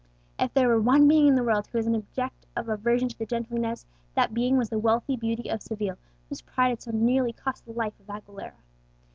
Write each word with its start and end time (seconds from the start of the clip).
If 0.39 0.51
there 0.55 0.67
were 0.67 0.81
one 0.81 1.07
being 1.07 1.27
in 1.27 1.35
the 1.35 1.43
world 1.43 1.67
who 1.67 1.77
was 1.77 1.85
an 1.85 1.93
object 1.93 2.47
of 2.55 2.67
aversion 2.67 3.07
to 3.09 3.17
the 3.19 3.23
gentle 3.27 3.55
Inez, 3.57 3.85
that 4.15 4.33
being 4.33 4.57
was 4.57 4.69
the 4.69 4.79
wealthy 4.79 5.15
beauty 5.15 5.47
of 5.47 5.61
Seville, 5.61 5.99
whose 6.27 6.41
pride 6.41 6.69
had 6.69 6.81
so 6.81 6.89
nearly 6.89 7.33
cost 7.33 7.65
the 7.67 7.71
life 7.71 7.93
of 7.99 8.07
Aguilera. 8.09 8.55